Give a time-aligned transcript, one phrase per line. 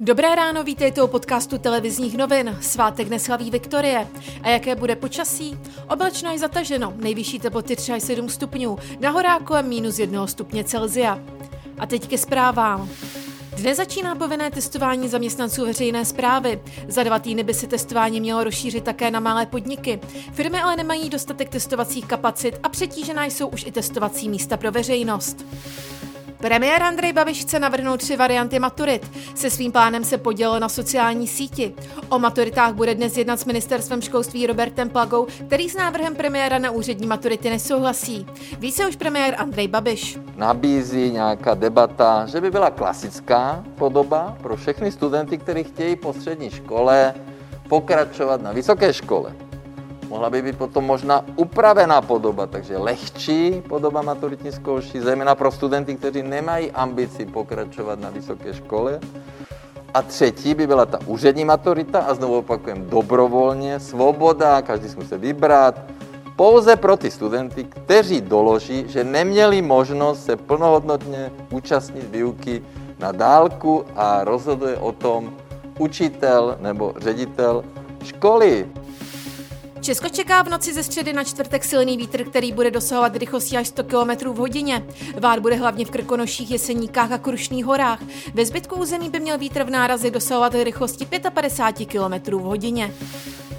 [0.00, 2.58] Dobré ráno, vítejte u podcastu televizních novin.
[2.60, 4.08] Svátek neslaví Viktorie.
[4.42, 5.58] A jaké bude počasí?
[5.88, 11.18] Oblačno je zataženo, nejvyšší teploty třeba 7 stupňů, na horách kolem minus 1 stupně Celzia.
[11.78, 12.88] A teď ke zprávám.
[13.56, 16.62] Dnes začíná povinné testování zaměstnanců veřejné zprávy.
[16.88, 20.00] Za dva týdny by se testování mělo rozšířit také na malé podniky.
[20.32, 25.46] Firmy ale nemají dostatek testovacích kapacit a přetížená jsou už i testovací místa pro veřejnost.
[26.46, 29.10] Premiér Andrej Babiš chce navrhnout tři varianty maturit.
[29.34, 31.74] Se svým plánem se podělil na sociální síti.
[32.08, 36.70] O maturitách bude dnes jednat s ministerstvem školství Robertem Plagou, který s návrhem premiéra na
[36.70, 38.26] úřední maturity nesouhlasí.
[38.58, 40.18] Více už premiér Andrej Babiš.
[40.36, 46.50] Nabízí nějaká debata, že by byla klasická podoba pro všechny studenty, kteří chtějí po střední
[46.50, 47.14] škole
[47.68, 49.45] pokračovat na vysoké škole.
[50.08, 55.94] Mohla by být potom možná upravená podoba, takže lehčí podoba maturitní zkoušky, zejména pro studenty,
[55.94, 59.00] kteří nemají ambici pokračovat na vysoké škole.
[59.94, 65.14] A třetí by byla ta úřední maturita a znovu opakujem dobrovolně, svoboda, každý si musí
[65.14, 65.74] vybrat,
[66.36, 72.62] pouze pro ty studenty, kteří doloží, že neměli možnost se plnohodnotně účastnit výuky
[72.98, 75.32] na dálku a rozhoduje o tom
[75.78, 77.64] učitel nebo ředitel
[78.04, 78.66] školy.
[79.86, 83.68] Česko čeká v noci ze středy na čtvrtek silný vítr, který bude dosahovat rychlosti až
[83.68, 84.86] 100 km v hodině.
[85.20, 88.02] Vár bude hlavně v Krkonoších, Jeseníkách a Krušných horách.
[88.34, 92.94] Ve zbytku území by měl vítr v nárazi dosahovat rychlosti 55 km v hodině.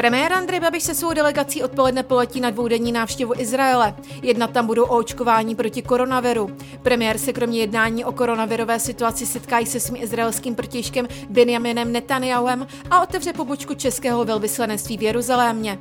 [0.00, 3.94] Premiér Andrej Babiš se svou delegací odpoledne poletí na dvoudenní návštěvu Izraele.
[4.22, 6.56] Jednat tam budou o očkování proti koronaviru.
[6.82, 12.66] Premiér se kromě jednání o koronavirové situaci setká i se svým izraelským protěžkem Benjaminem Netanyahuem
[12.90, 15.78] a otevře pobočku českého velvyslanectví v Jeruzalémě.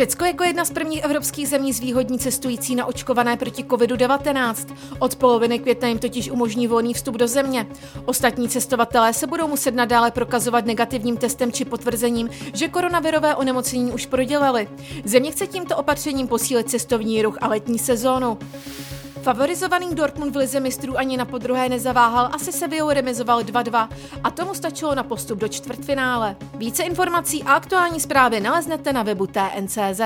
[0.00, 4.76] Řecko jako jedna z prvních evropských zemí zvýhodní cestující na očkované proti COVID-19.
[4.98, 7.66] Od poloviny května jim totiž umožní volný vstup do země.
[8.04, 14.06] Ostatní cestovatelé se budou muset nadále prokazovat negativním testem či potvrzením, že koronavirové onemocnění už
[14.06, 14.68] prodělali.
[15.04, 18.38] Země chce tímto opatřením posílit cestovní ruch a letní sezónu.
[19.22, 23.88] Favorizovaný Dortmund v lize mistrů ani na podruhé nezaváhal a se Sevillou remizoval 2-2
[24.24, 26.36] a tomu stačilo na postup do čtvrtfinále.
[26.54, 30.00] Více informací a aktuální zprávy naleznete na webu TNCZ.